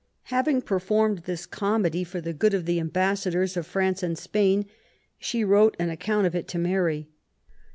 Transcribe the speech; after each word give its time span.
Having 0.33 0.63
performed 0.63 1.19
this 1.25 1.45
comedy 1.45 2.03
for 2.03 2.19
the 2.21 2.33
good 2.33 2.55
of 2.55 2.65
the 2.65 2.79
ambassadors 2.79 3.55
of 3.55 3.67
France 3.67 4.01
and 4.01 4.17
Spain, 4.17 4.65
she 5.19 5.43
wrote 5.43 5.75
an 5.77 5.91
account 5.91 6.25
of 6.25 6.33
it 6.33 6.47
to 6.47 6.57
Mary. 6.57 7.07